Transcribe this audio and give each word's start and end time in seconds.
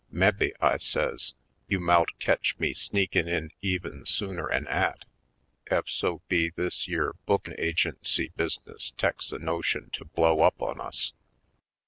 Mebbe," 0.09 0.51
I 0.59 0.79
says, 0.79 1.35
''you 1.69 1.79
mout 1.79 2.09
ketch 2.17 2.55
me 2.57 2.73
sneakin' 2.73 3.27
in 3.27 3.51
even 3.61 4.03
sooner 4.03 4.49
'en 4.49 4.65
'at, 4.65 5.05
ef 5.69 5.87
so 5.87 6.23
be 6.27 6.49
this 6.49 6.87
yere 6.87 7.13
bookin' 7.27 7.53
agency 7.59 8.31
bus'ness 8.35 8.93
teks 8.97 9.31
a 9.31 9.37
notion 9.37 9.91
to 9.91 10.05
blow 10.05 10.39
up 10.41 10.59
on 10.59 10.81
us." 10.81 11.13